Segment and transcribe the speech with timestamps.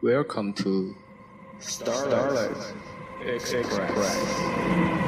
[0.00, 0.94] Welcome to
[1.58, 2.56] Starlight
[3.20, 5.07] Express.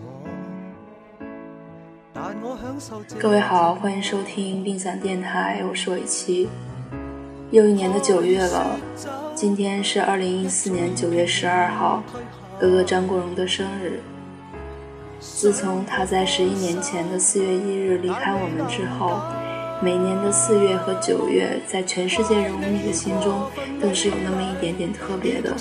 [3.19, 6.49] 各位好，欢迎收听病散电台，我是伟奇。
[7.51, 8.79] 又一年的九月了，
[9.35, 12.01] 今天是二零一四年九月十二号，
[12.59, 13.99] 哥哥张国荣的生日。
[15.19, 19.21] 自从他在十一年前的四月一日离开我们之后，
[19.79, 23.43] 每年的四月和九月，在全世界荣迷的心中，
[23.79, 25.55] 都是有那么一点点特别的。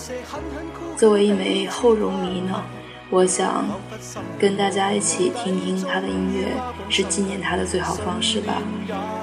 [0.96, 2.62] 作为一枚后荣迷呢？
[3.10, 3.64] 我想
[4.38, 6.46] 跟大家一起听听他的音乐，
[6.88, 8.62] 是纪念他的最好方式吧。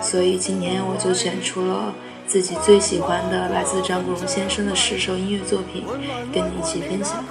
[0.01, 1.93] 所以今天我就选出了
[2.25, 5.85] 自己最喜欢的来自张国荣先生的十首音乐作品，
[6.33, 7.23] 跟你一起分享。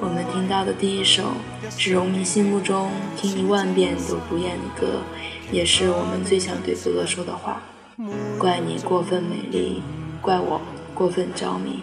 [0.00, 1.22] 我们听到的第一首
[1.78, 4.98] 是荣迷心目中听一万遍都不厌的歌，
[5.52, 7.62] 也是我们最想对哥哥说的话：
[8.36, 9.80] 怪你过分美丽，
[10.20, 10.60] 怪我
[10.92, 11.82] 过分着迷。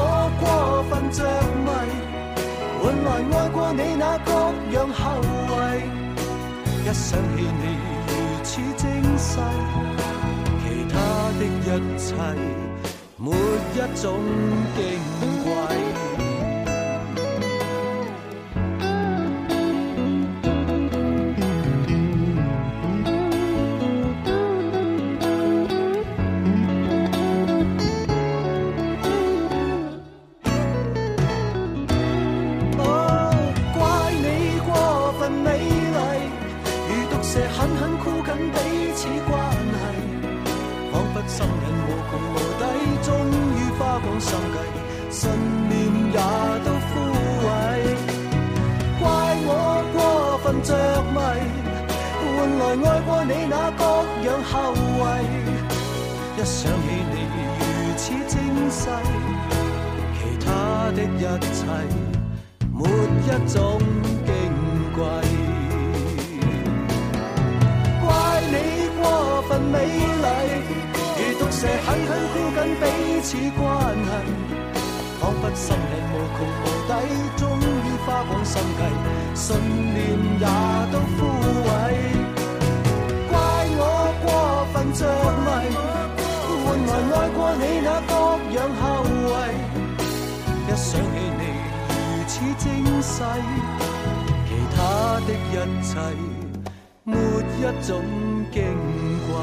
[0.00, 0.02] 我
[0.38, 0.42] 过
[0.88, 1.18] 分着
[1.66, 1.68] 迷，
[2.80, 4.30] 换来爱过你那各
[4.74, 5.02] 样后
[5.50, 5.52] 遗。
[6.84, 7.64] 一想起你
[8.06, 8.10] 如
[8.44, 8.86] 此精
[9.18, 9.30] 细，
[10.62, 10.94] 其他
[11.38, 11.66] 的一
[11.98, 12.06] 切
[13.16, 13.26] 没
[13.74, 14.06] 一种
[14.76, 14.78] 矜
[15.42, 15.46] 贵
[41.60, 42.62] 人无穷无底，
[43.02, 43.08] 终
[43.56, 44.56] 于花光心计，
[45.10, 45.20] 信
[45.68, 45.72] 念
[46.12, 46.18] 也
[46.64, 46.90] 都枯
[47.44, 47.46] 萎。
[49.00, 49.02] 怪
[49.46, 49.50] 我
[49.94, 49.98] 过
[50.42, 50.70] 分着
[51.14, 51.16] 迷，
[52.36, 53.82] 换来爱过你那各
[54.26, 54.52] 样后
[55.22, 55.24] 遗。
[56.36, 57.14] 一想起你
[57.58, 57.60] 如
[57.96, 58.34] 此精
[58.70, 58.80] 细，
[60.14, 60.46] 其他
[60.92, 61.22] 的一
[61.52, 61.58] 切
[62.72, 63.56] 没一种
[64.24, 64.28] 矜
[64.94, 64.98] 贵。
[68.00, 68.06] 怪
[68.50, 68.54] 你
[69.00, 69.02] 过
[69.48, 70.07] 分美。
[71.58, 72.82] 蛇狠狠箍紧彼
[73.20, 73.28] 此
[73.58, 73.66] 关
[73.98, 74.10] 系，
[75.20, 76.90] 仿佛心人无穷无底，
[77.36, 77.62] 终于
[78.06, 78.80] 花光心计，
[79.34, 79.44] 信
[79.92, 79.98] 念
[80.38, 80.46] 也
[80.92, 81.18] 都枯
[81.66, 81.68] 萎。
[83.28, 83.34] 怪
[83.74, 83.82] 我
[84.22, 84.26] 过
[84.72, 85.00] 分着
[85.44, 85.48] 迷。
[86.64, 88.12] 换来爱过你那各
[88.54, 88.82] 样后
[89.26, 89.34] 遗，
[90.62, 91.42] 一想起你
[91.88, 91.92] 如
[92.28, 92.32] 此
[92.62, 92.66] 精
[93.02, 93.16] 细，
[94.46, 94.78] 其他
[95.26, 95.90] 的一切，
[97.02, 97.90] 没一种
[98.52, 98.54] 矜
[99.26, 99.34] 贵。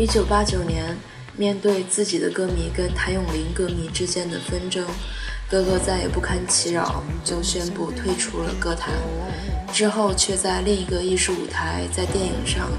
[0.00, 0.96] 一九八九年，
[1.36, 4.82] 面对自己的歌迷跟谭咏麟歌迷之间的纷争，
[5.46, 8.94] 哥哥再也不堪其扰，就宣布退出了歌坛。
[9.74, 12.70] 之后，却在另一个艺术舞台，在电影上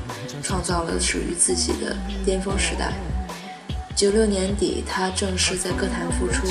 [0.41, 1.95] 创造了属于自己的
[2.25, 2.91] 巅峰时代。
[3.95, 6.47] 九六年底，他正式在歌坛复出，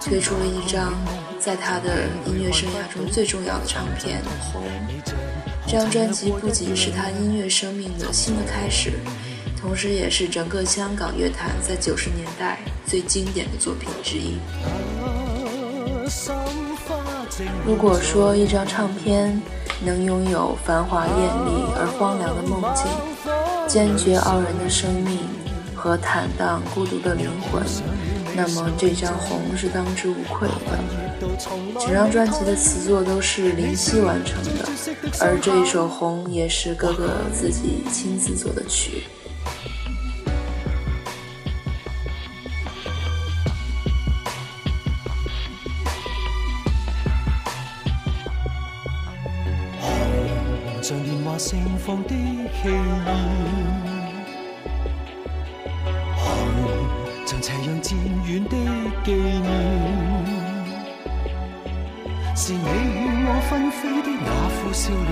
[0.00, 0.94] 推出了一张
[1.38, 4.20] 在他的音乐生涯中最重要的唱片
[4.52, 4.64] 《红》。
[5.64, 8.94] 这张专辑不仅是他音乐生命的新的开始。
[9.68, 14.38] 同时，也是整个香港乐坛在九十年代最经典的作品之一。
[17.66, 19.38] 如果说一张唱片
[19.84, 22.86] 能拥有繁华艳丽而荒凉的梦境、
[23.68, 25.18] 坚决傲人的生命
[25.74, 27.62] 和坦荡孤独的灵魂，
[28.34, 30.78] 那么这张《红》是当之无愧的。
[31.78, 34.66] 整张专辑的词作都是林夕完成的，
[35.20, 39.02] 而这一首《红》也是哥哥自己亲自作的曲。
[51.88, 52.74] 放的气焰，
[56.18, 56.22] 红
[57.24, 57.96] 像斜阳渐
[58.26, 58.50] 远的
[59.02, 59.46] 纪念，
[62.36, 65.10] 是你与我纷飞的那副笑脸，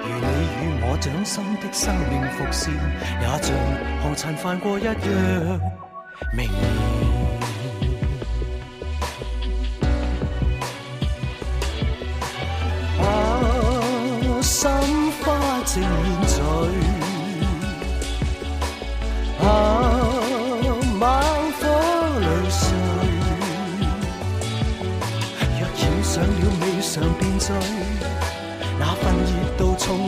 [0.00, 0.26] 如你
[0.62, 2.72] 与我掌心的生命伏线，
[3.20, 3.54] 也像
[4.02, 4.94] 红尘泛过一样
[6.34, 7.03] 明艳。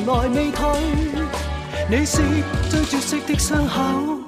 [0.06, 0.66] 来未退。
[1.90, 2.22] 你是
[2.70, 4.25] 最绝色的伤口，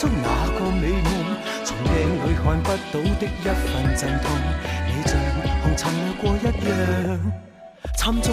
[0.00, 1.10] 中那个美梦，
[1.64, 4.30] 从镜里看不到的一份阵痛，
[4.86, 5.10] 你像
[5.60, 6.46] 红尘掠过一样
[7.96, 8.32] 沉重。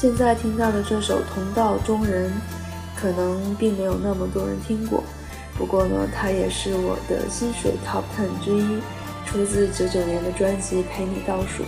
[0.00, 2.30] 现在听到的这首《同道中人》，
[2.98, 5.04] 可能并没有那么多人听过。
[5.58, 8.80] 不过呢，它也是我的薪水 Top Ten 之一，
[9.26, 11.64] 出自九九年的专辑《陪你倒数》。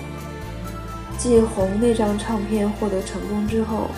[1.18, 3.90] 继《红》那张唱片获得成功之后，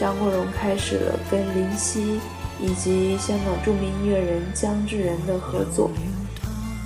[0.00, 2.18] 张国荣开始了跟林夕
[2.58, 5.90] 以及香港著名音乐人姜志仁的合作。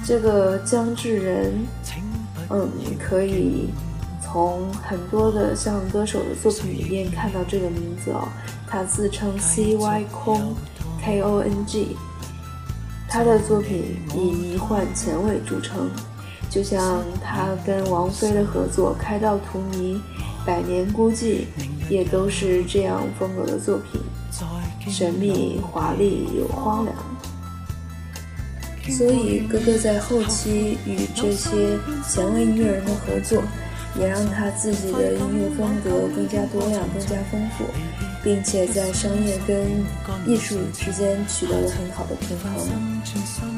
[0.04, 1.52] 这个姜志仁，
[2.48, 2.68] 嗯，
[2.98, 3.68] 可以
[4.30, 8.28] 从很多的像歌手的作品里面看到这个名字哦。
[8.68, 10.54] 他自称 C Y 空
[11.02, 11.96] K O N G，
[13.08, 15.90] 他的作品以迷幻前卫著称，
[16.48, 19.76] 就像他跟王菲的合作《开到荼蘼》
[20.46, 21.24] 《百年孤寂》，
[21.88, 24.00] 也都是这样风格的作品，
[24.88, 26.96] 神秘、华丽又荒凉。
[28.96, 31.76] 所以，哥哥在后期与这些
[32.08, 33.42] 前卫音乐人的合作，
[33.98, 37.64] 也让他自己的音乐风格更加多样、更加丰富，
[38.22, 39.84] 并且在商业跟
[40.26, 43.02] 艺术之间取得了很好的平衡。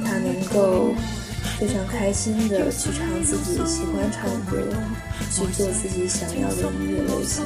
[0.05, 0.95] 他能够
[1.59, 4.73] 非常开心的去唱自己喜欢唱的歌，
[5.31, 7.45] 去做自己想要的音乐类型。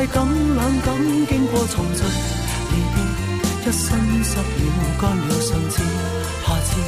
[0.00, 0.96] 快感冷感
[1.28, 2.00] 经过重聚
[2.70, 2.96] 离别，
[3.68, 4.42] 一生失了
[4.98, 5.82] 干了上次，
[6.42, 6.80] 下次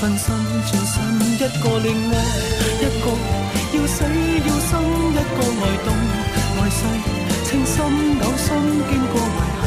[0.00, 0.22] 分身
[0.70, 0.94] 转身，
[1.34, 2.14] 一个另爱，
[2.78, 3.06] 一个
[3.74, 4.04] 要死
[4.46, 4.78] 要生，
[5.10, 5.88] 一个爱动
[6.60, 6.78] 爱世，
[7.50, 7.74] 情深
[8.20, 8.46] 呕心
[8.88, 9.62] 经过遗憾，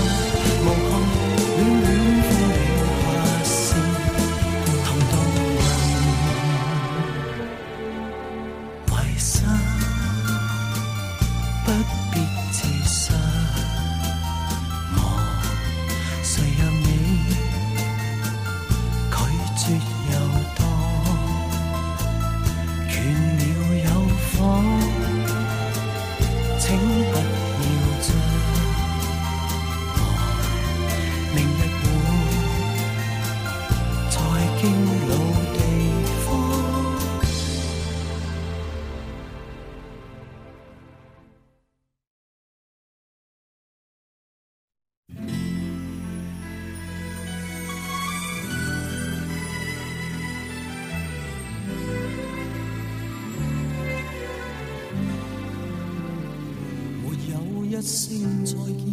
[57.85, 58.83] 声再见，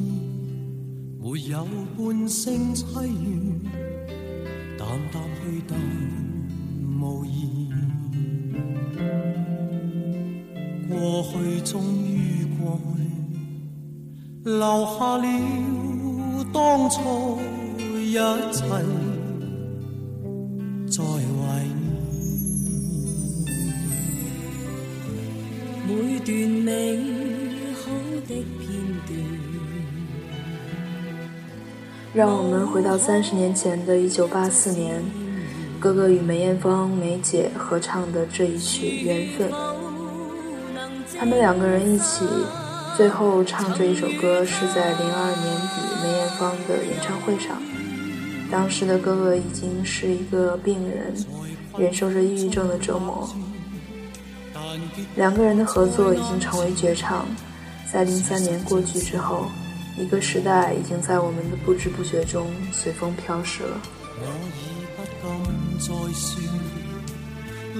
[1.18, 3.58] 没有半声凄怨，
[4.78, 5.70] 淡淡去淡
[7.00, 7.32] 无言。
[10.90, 11.32] 过去
[11.62, 11.72] 终
[12.04, 12.84] 于过去，
[14.44, 15.24] 留下了
[16.52, 17.40] 当初
[17.98, 18.60] 一切，
[20.90, 21.08] 在怀
[21.64, 21.80] 念。
[25.88, 26.28] 每段
[26.62, 26.68] 美
[28.28, 28.68] 的片
[29.06, 29.16] 段。
[32.14, 35.02] 让我们回到三十年前的一九八四年，
[35.80, 39.50] 哥哥与梅艳芳、梅姐合唱的这一曲《缘分》。
[41.18, 42.26] 他们两个人一起，
[42.96, 47.62] 最后唱这一首歌是在零二年底梅艳芳的演唱会上。
[48.50, 51.14] 当时的哥哥已经是一个病人，
[51.78, 53.26] 忍受着抑郁症的折磨。
[55.16, 57.26] 两个人的合作已经成为绝唱，
[57.92, 59.50] 在零三年过去之后，
[59.98, 63.78] 一个时代已经在我们的不知不觉中随风飘逝了。
[64.24, 64.56] 我已
[64.96, 65.36] 不敢
[65.78, 66.08] 再说，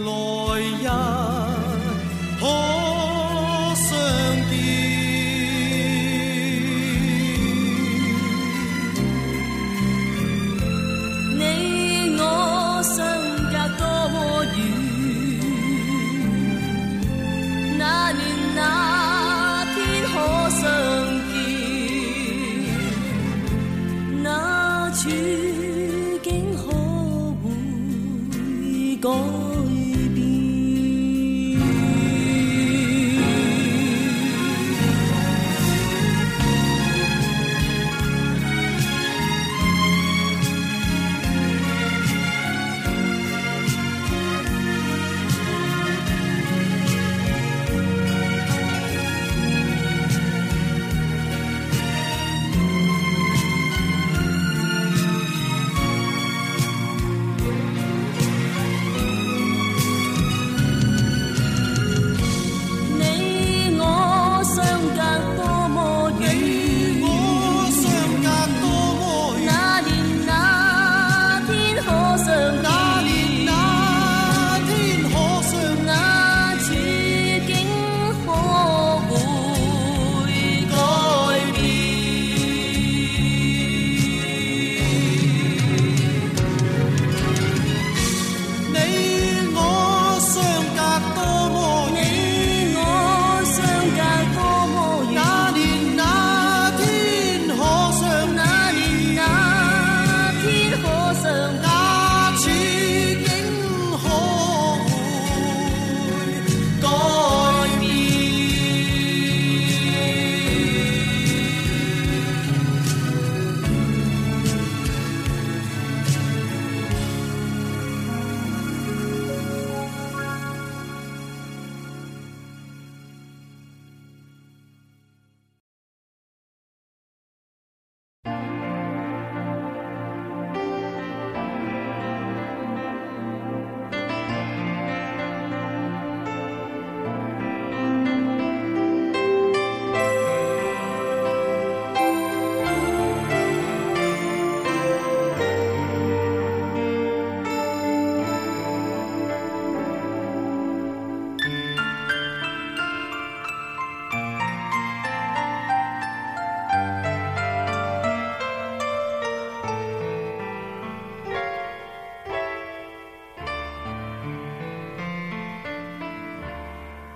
[0.04, 0.84] 来日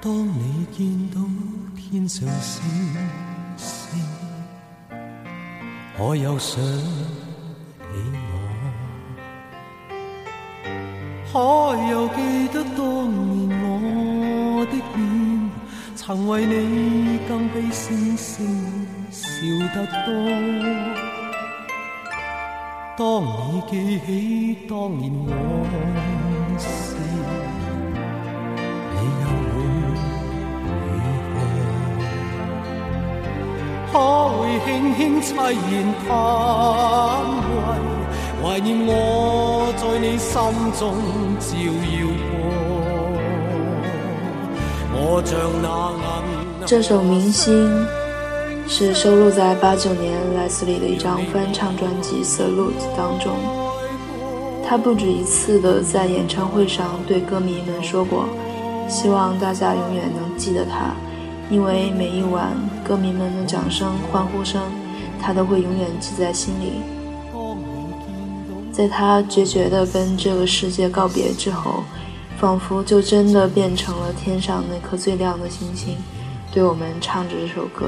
[0.07, 1.21] 当你见到
[1.75, 2.63] 天上星
[3.57, 4.01] 星，
[5.99, 6.71] 可有想起
[8.23, 8.39] 我？
[11.33, 11.41] 可
[11.91, 12.79] 有记得当
[13.11, 15.51] 年我的脸，
[15.97, 18.47] 曾为你更比星星
[19.11, 19.25] 笑
[19.75, 20.15] 得多？
[22.97, 23.75] 当你记
[24.07, 25.37] 起当年往
[26.61, 26.95] 事，
[34.67, 35.55] 轻轻凄然
[36.09, 36.11] 叹
[37.47, 37.79] 喟，
[38.43, 40.35] 怀念我在你心
[40.77, 40.83] 中
[41.39, 41.55] 照
[41.95, 42.35] 耀过。
[44.99, 45.67] 我像那
[46.59, 47.87] 银这首《明星》
[48.67, 53.37] 是收录在八九年莱斯里的一张翻唱专辑《Salute》当中。
[54.69, 58.25] 他不止一次的在演唱会上对歌迷们说过，
[58.89, 60.93] 希望大家永远能记得他，
[61.51, 62.51] 因为每一晚
[62.87, 64.63] 歌迷们的掌声、欢呼声，
[65.21, 66.83] 他都会永远记在心里。
[68.71, 71.83] 在他决绝的跟这个世界告别之后，
[72.39, 75.97] 仿佛就真的变成了天上那颗最亮的星星，
[76.53, 77.87] 对我们唱着这首歌。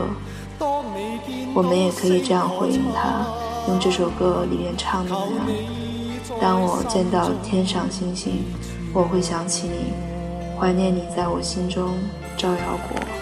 [1.54, 3.24] 我们也可以这样回应他，
[3.68, 8.42] 用这首歌里面唱的那样：当我见到天上星星，
[8.92, 9.92] 我会想起你，
[10.58, 11.90] 怀念你在我心中
[12.36, 12.56] 照耀
[12.88, 13.17] 过。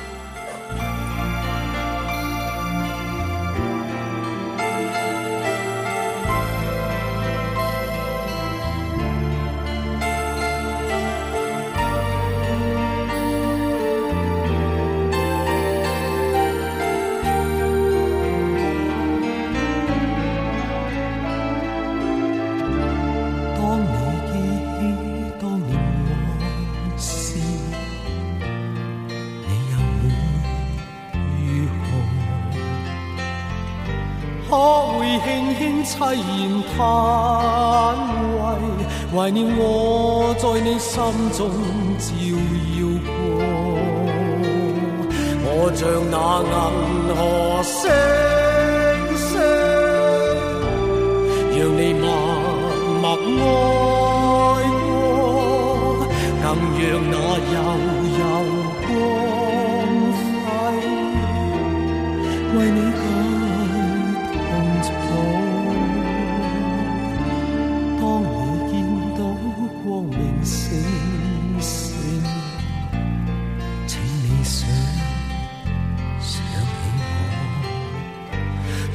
[39.17, 41.01] 怀念我在你心
[41.33, 41.49] 中
[41.99, 42.13] 照
[42.77, 43.09] 耀过。
[45.49, 46.15] 我像那
[46.53, 46.55] 银
[47.17, 47.19] 河
[47.65, 47.81] 星
[49.17, 49.25] 星。
[51.57, 52.05] 让你默
[53.01, 53.05] 默
[54.53, 54.93] 爱过，
[56.43, 56.45] 更
[56.77, 57.15] 让那
[57.55, 57.57] 柔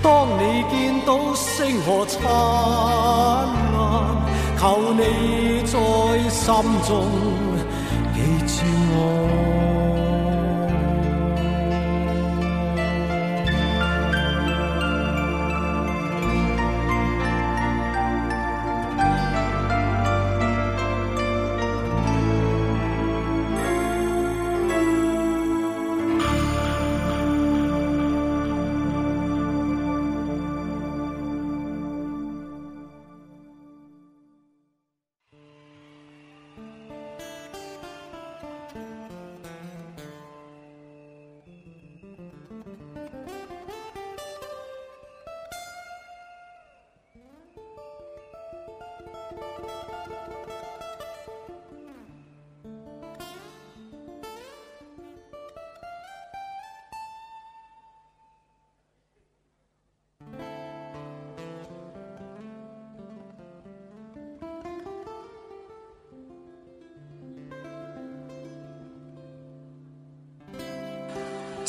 [0.04, 2.24] 当你见到星河灿
[3.74, 3.78] 烂，
[4.58, 6.48] 求你在心
[6.88, 6.90] 中
[8.14, 9.61] 记住我。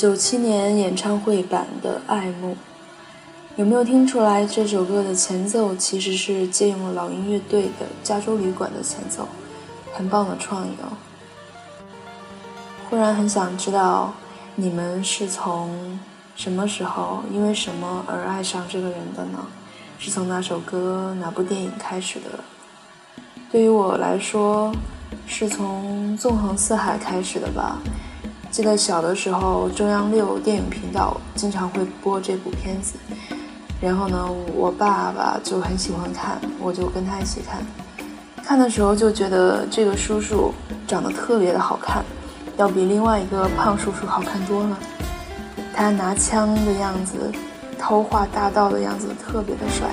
[0.02, 2.54] 九七年演唱会版的《爱慕》，
[3.54, 9.28] 有没有听出来这首歌的前奏其实是借用了老鹰乐队的《加州旅馆》的前奏，
[9.94, 10.90] 很棒的创意哦。
[12.90, 14.12] 忽然很想知道
[14.56, 16.00] 你们是从
[16.34, 19.38] 什么时候因为什么而爱上这个人的呢？
[20.00, 23.22] 是从哪首歌、哪部电影开始的？
[23.52, 24.74] 对于我来说，
[25.28, 27.78] 是从《纵横四海》开始的吧。
[28.52, 32.96] 记得小的时候，中央六电影频道经常会播这部片子，
[33.80, 37.64] 然后呢，我爸爸就很喜欢看，我就跟他一起看。
[38.44, 40.52] 看的时候就觉得这个叔叔
[40.86, 42.04] 长得特别的好看，
[42.58, 44.78] 要比另外一个胖叔叔好看多了。
[45.72, 47.32] 他拿枪的样子，
[47.78, 49.88] 偷画大盗的样子特别的帅。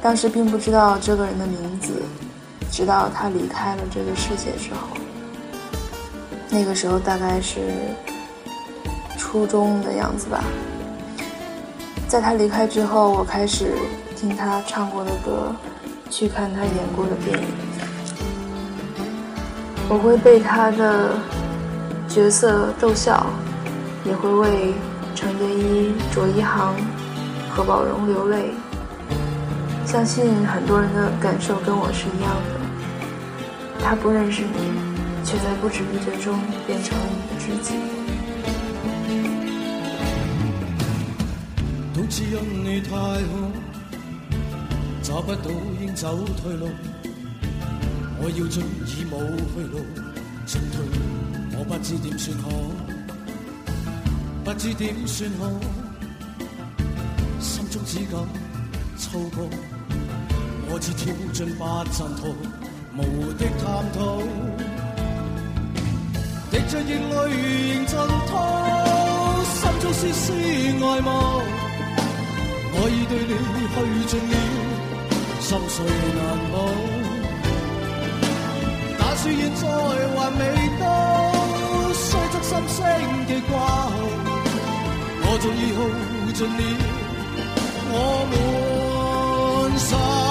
[0.00, 2.02] 当时并不知道这个人的名字，
[2.70, 4.96] 直到他离开了这个世界之后。
[6.50, 7.60] 那个时候大概是
[9.18, 10.42] 初中的样子吧。
[12.08, 13.74] 在他离开之后，我开始
[14.16, 15.54] 听他唱过的歌，
[16.10, 17.48] 去看他演过的电影。
[19.90, 21.14] 我会被他的
[22.08, 23.26] 角色逗笑，
[24.04, 24.74] 也会为
[25.14, 26.74] 程蝶衣、卓一航、
[27.50, 28.54] 何宝荣流泪。
[29.84, 33.82] 相信很多人的感受跟我是一样的。
[33.82, 34.87] 他不认识你，
[35.30, 37.74] 却在不知不觉中变成了你的知己。
[41.92, 43.20] 都只因你太好，
[45.02, 45.50] 找不到
[45.82, 46.70] 应走退路。
[48.20, 49.20] 我要进已冇
[49.52, 49.84] 去路，
[50.46, 50.80] 进退
[51.58, 52.48] 我不知点算好，
[54.44, 55.50] 不知点算好，
[57.38, 58.18] 心中只感
[58.96, 59.46] 粗犷。
[60.70, 62.34] 我只跳进八阵图，
[62.96, 64.22] 无的探讨，
[66.58, 67.14] 滴着热泪
[67.70, 67.94] 仍震
[68.26, 68.34] 涛，
[69.44, 71.08] 心中丝丝爱慕。
[72.74, 73.32] 我已对你
[73.70, 73.76] 去
[74.08, 74.34] 尽了，
[75.40, 75.76] 心碎
[76.16, 76.20] 难
[76.52, 76.54] 保。
[78.98, 79.62] 打算现在
[80.16, 80.42] 还未
[80.80, 80.82] 到，
[81.94, 82.76] 虽则心声
[83.28, 83.94] 记挂号，
[85.22, 85.78] 我早已耗
[86.32, 86.60] 尽了
[87.90, 87.94] 我
[88.30, 90.27] 满心。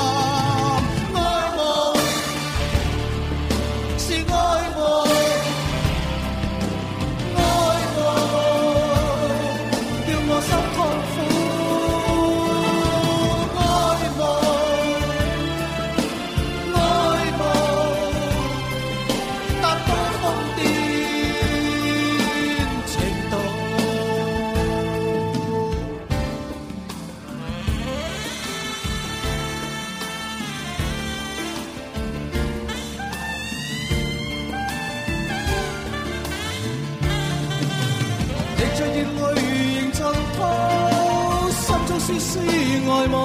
[42.07, 43.15] 这是爱吗？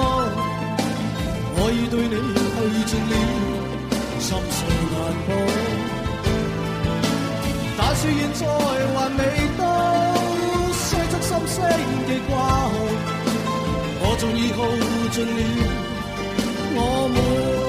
[1.55, 2.15] 我已对你
[2.53, 3.13] 耗尽了
[4.19, 4.59] 心碎
[4.91, 5.29] 难过，
[7.77, 9.19] 但是现在还未
[9.57, 9.61] 到，
[10.73, 11.55] 虽则心声
[12.07, 12.75] 极挂号，
[14.01, 14.59] 我纵已耗
[15.11, 15.39] 尽了，
[16.75, 16.77] 我
[17.13, 17.62] 每。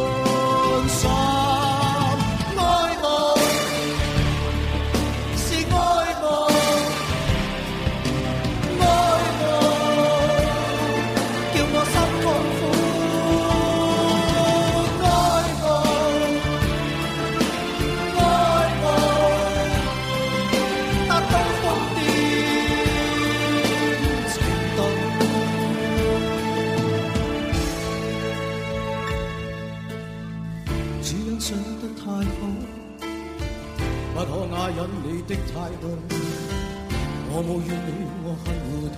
[37.37, 37.91] 我冇怨你，
[38.25, 38.97] 我很糊涂，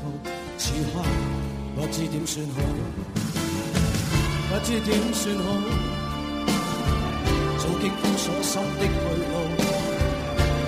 [0.56, 0.94] 此刻
[1.74, 2.56] 不知点算好，
[4.48, 5.44] 不知点算好，
[7.58, 8.94] 早经封锁心的去
[9.26, 9.34] 路，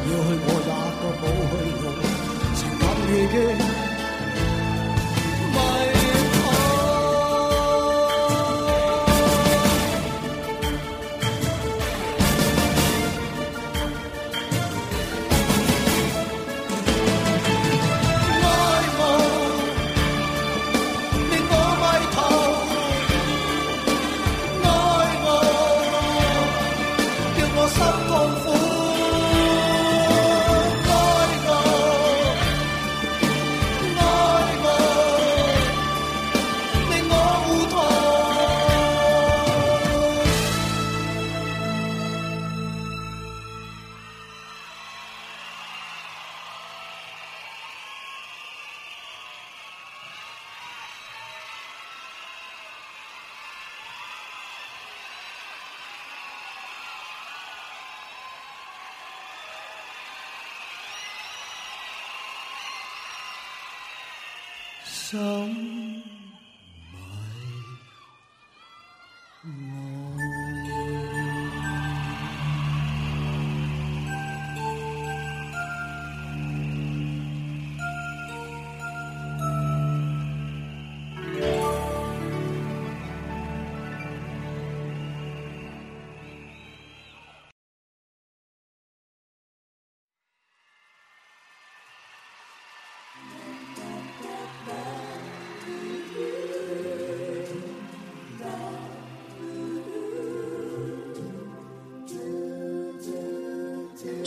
[0.09, 1.87] 要去过也觉冇去路，
[2.57, 3.68] 情感已经。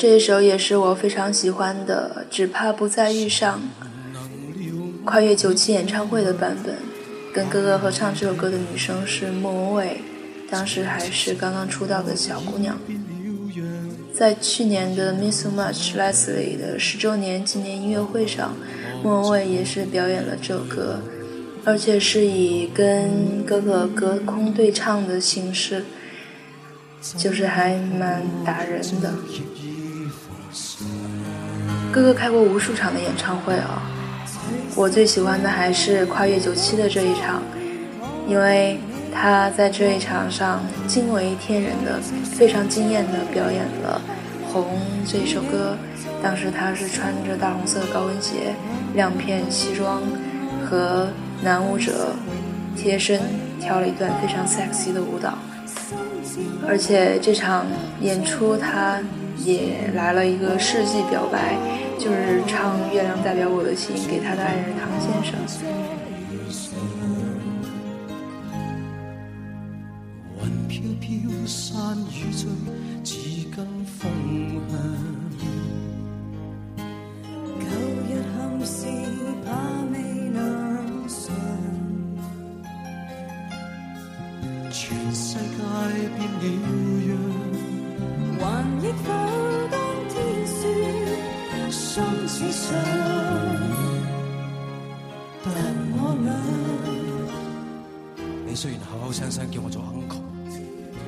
[0.02, 3.62] 这一首也是我非常喜欢的，只怕不再遇上。
[5.06, 6.76] 跨越九七演唱会的版本，
[7.32, 10.02] 跟哥哥合唱这首歌的女生是莫文蔚，
[10.50, 12.80] 当时还是刚刚出道的小姑娘。
[14.12, 18.56] 在去年的《Miss Much Leslie》的十周年纪念音乐会上，
[19.04, 21.00] 莫文蔚也是表演了这首歌，
[21.64, 25.84] 而且是以跟哥哥隔空对唱的形式，
[27.20, 29.14] 就是还蛮打人的。
[31.92, 33.82] 哥哥开过无数场的演唱会哦，
[34.76, 37.44] 我最喜欢的还是跨越九七的这一场，
[38.28, 38.80] 因为
[39.14, 44.02] 他在这一场上惊为天人的、非常惊艳的表演了
[44.54, 44.80] 《红》
[45.12, 45.76] 这首歌。
[46.24, 48.56] 当时他是穿着大红色的高跟鞋、
[48.94, 50.02] 亮片西装，
[50.64, 51.10] 和
[51.42, 52.16] 男舞者
[52.78, 53.20] 贴身
[53.60, 55.38] 跳了一段非常 sexy 的舞蹈，
[56.66, 57.66] 而且这场
[58.00, 59.00] 演出他
[59.44, 61.56] 也来了一个世纪表白。
[62.02, 65.38] 就是唱《月亮代表我的心》给他的爱人唐先生。
[84.74, 85.64] 全世界
[86.18, 86.91] 变了
[95.44, 95.54] 但
[95.94, 96.30] 我俩。
[98.48, 100.22] 你虽然口口声声叫我做 uncle，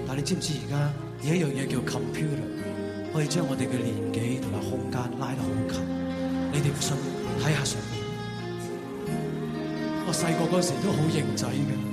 [0.07, 0.93] 但你知唔知而家
[1.27, 2.47] 有一样嘢叫 computer，
[3.13, 5.81] 可以将我哋嘅年纪同埋空间拉得好近。
[6.51, 6.95] 你哋唔信，
[7.41, 7.93] 睇下上面。
[10.05, 11.92] 我细个嗰时都好型仔嘅。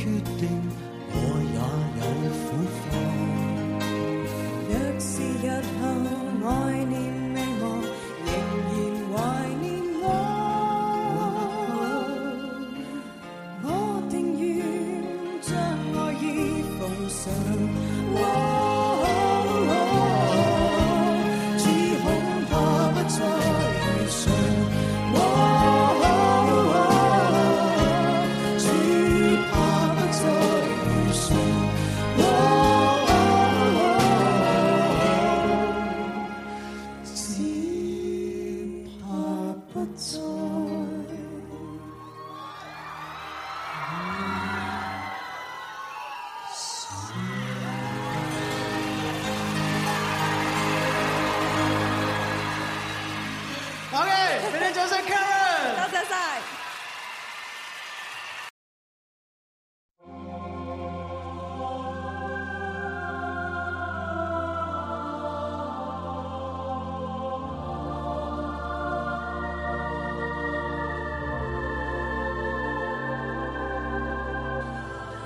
[0.00, 0.06] 个决
[0.38, 0.69] 定，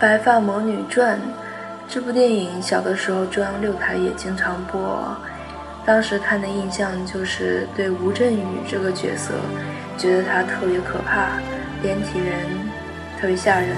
[0.04, 1.16] 白发魔女传》
[1.88, 5.16] 这部电影，小的时候中央六台也经常播。
[5.86, 9.32] 当时看的印象就是对吴镇宇这个角色，
[9.96, 11.40] 觉得他特别可怕，
[11.82, 12.36] 连体人，
[13.18, 13.74] 特别吓人。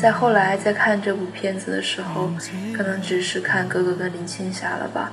[0.00, 2.30] 再后来再看这部片子的时候，
[2.72, 5.10] 可能只是看哥哥跟林青霞了吧。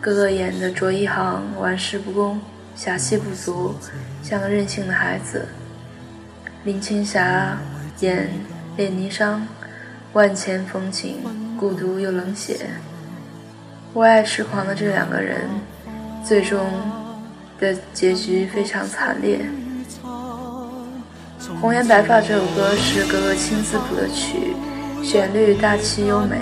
[0.00, 2.40] 哥哥演的卓一航玩世不恭，
[2.76, 3.74] 侠气不足，
[4.22, 5.48] 像个任性的孩子。
[6.62, 7.58] 林青霞
[7.98, 8.30] 演。
[8.74, 9.38] 恋霓裳，
[10.14, 11.18] 万千风情，
[11.60, 12.70] 孤独又冷血，
[13.92, 15.42] 为爱痴狂的这两个人，
[16.24, 16.58] 最终
[17.60, 19.44] 的结局非常惨烈。
[21.60, 24.56] 《红颜白发》这首歌是哥哥亲自谱的曲，
[25.02, 26.38] 旋律大气优美。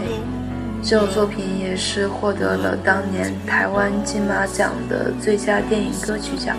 [0.84, 6.56] 这首作品也是获得了当年台湾金马奖的最佳电影歌曲奖，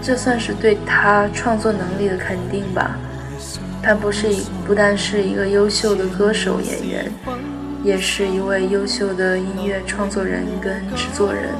[0.00, 2.96] 这算是对他创作能力的肯定吧。
[3.82, 4.28] 他不是
[4.64, 7.12] 不但是一个优秀的歌手演员，
[7.82, 11.50] 也是一位优秀的音乐创作人跟制作人。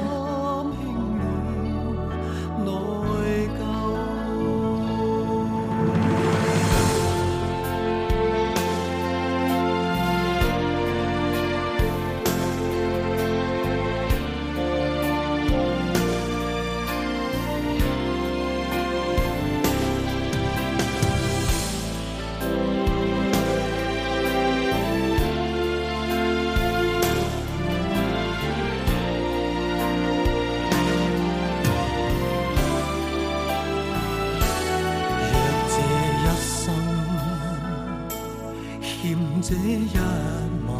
[39.45, 40.73] 这一晚，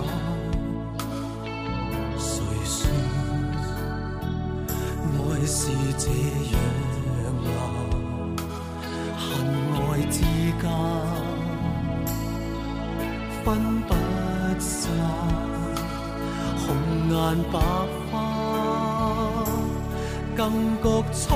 [2.18, 2.88] 谁说？
[5.12, 6.08] 爱是这
[6.54, 6.56] 样
[7.44, 7.46] 难？
[9.18, 9.22] 恨
[9.76, 9.78] 爱
[10.10, 10.16] 之
[10.62, 10.64] 间
[13.44, 13.46] 分
[13.82, 13.92] 不
[14.62, 14.82] 散，
[16.56, 16.64] 红
[17.10, 17.14] 颜
[17.52, 17.54] 白
[18.10, 18.14] 花，
[20.38, 20.42] 更
[20.82, 21.28] 觉璀璨。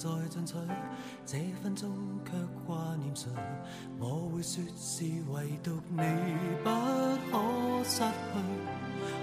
[0.00, 0.54] 也在進取，
[1.26, 1.84] 這分鐘
[2.24, 2.32] 卻
[2.66, 3.28] 掛念誰？
[3.98, 6.00] 我會說是唯獨你
[6.64, 6.70] 不
[7.30, 7.38] 可
[7.84, 8.04] 失去。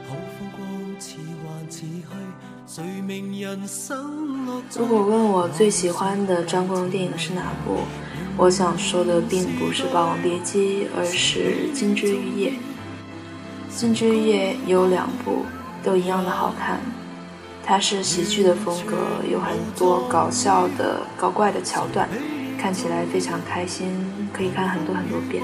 [0.08, 0.62] 好風光
[1.00, 2.12] 似幻似虛，
[2.68, 7.80] 誰明人生樂在如果问我最喜欢的张国荣电影是哪部，
[8.38, 12.52] 我想说的并不是《霸王别姬》，而是《金枝玉叶》。
[13.76, 15.44] 《金枝玉叶》有两部，
[15.84, 16.80] 都一样的好看。
[17.68, 18.96] 它是喜剧的风格，
[19.30, 22.08] 有很多搞笑的、搞怪的桥段，
[22.58, 23.92] 看起来非常开心，
[24.32, 25.44] 可以看很多很多遍。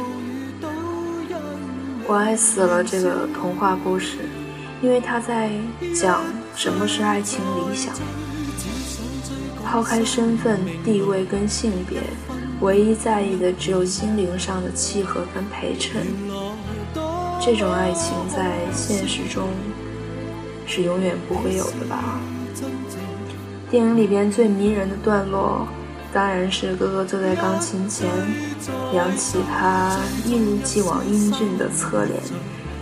[2.08, 4.20] 我爱死了这个童话故事，
[4.82, 5.50] 因为它在
[5.94, 6.22] 讲
[6.56, 7.94] 什么是爱情理想。
[9.66, 12.00] 抛开身份、地位跟性别，
[12.62, 16.08] 唯一在意的只有心灵上的契合跟陪衬。
[17.42, 19.50] 这种爱情在现实中
[20.74, 22.20] 是永远不会有的吧？
[23.70, 25.68] 电影里边最迷人的段落，
[26.12, 28.10] 当然是哥哥坐在钢琴前，
[28.92, 29.96] 扬起他
[30.26, 32.20] 一如既往英俊的侧脸，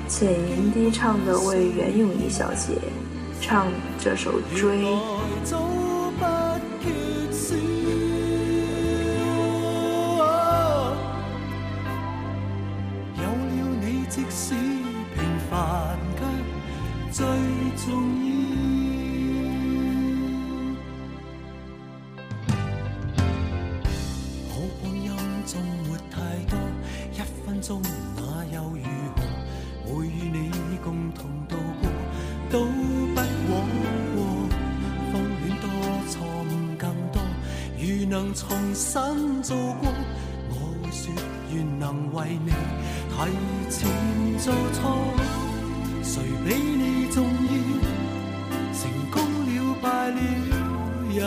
[0.08, 2.76] 浅吟低唱的为袁咏仪小姐
[3.42, 3.68] 唱
[4.02, 4.86] 这首《追》。
[30.12, 31.90] 與你共同度過，
[32.52, 33.54] 都不枉
[34.16, 34.18] 過。
[35.12, 35.66] 風戀多，
[36.10, 36.14] 錯
[36.48, 37.16] 誤更多。
[37.80, 39.84] 如能重新做過，
[40.50, 40.54] 我
[40.84, 41.04] 會說
[41.54, 42.52] 願能為你
[43.10, 43.16] 提
[43.70, 43.80] 前
[44.38, 44.80] 做錯。
[46.04, 46.14] 誰
[46.46, 47.54] 比你重要？
[48.74, 48.82] 成
[49.12, 50.20] 功了，敗了
[51.14, 51.22] 也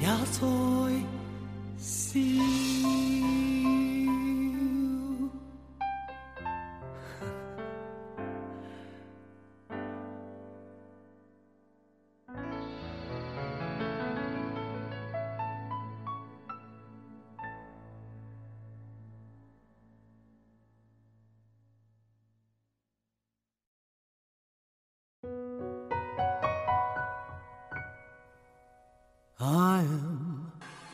[0.00, 0.40] 也在
[1.78, 3.45] 笑。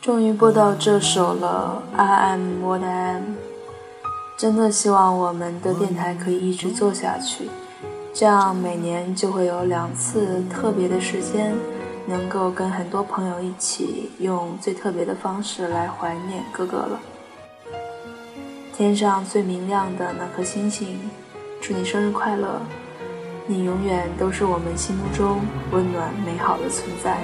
[0.00, 3.22] 终于播到这首了，I am what I am。
[4.36, 7.48] 真的希望我们的电台可以一直做下去，
[8.12, 11.54] 这样每年就会有两次特别的时间，
[12.06, 16.98] 能够跟很多朋友一起用最特别的方式来怀念哥哥了。
[18.74, 20.98] 天上最明亮的那颗星星，
[21.60, 22.60] 祝你生日快乐！
[23.46, 27.18] 你永远都是我们心目中温暖美好的存在。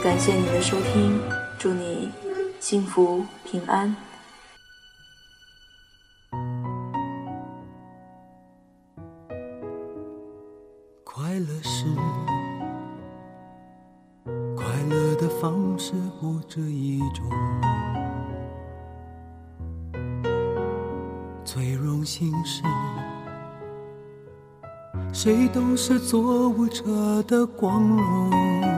[0.00, 1.20] 感谢你的收听，
[1.58, 2.08] 祝你
[2.60, 3.94] 幸福平安。
[11.02, 11.84] 快乐是
[14.56, 17.28] 快乐的方式不止一种，
[21.44, 22.62] 最荣幸是，
[25.12, 28.77] 谁都是做舞者的光荣，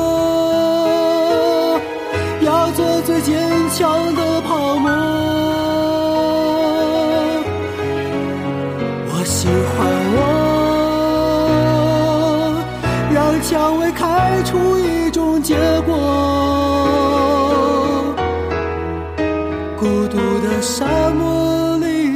[20.61, 22.13] 沙漠里，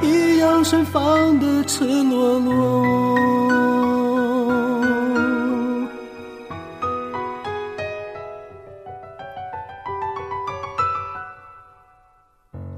[0.00, 3.18] 一样盛放的赤裸裸。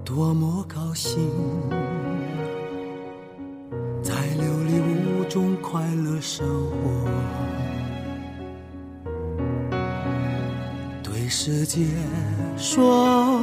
[0.02, 1.30] 多么高兴，
[4.02, 4.80] 在琉璃
[5.20, 7.10] 屋中快乐生活，
[11.02, 11.84] 对世界
[12.56, 13.42] 说，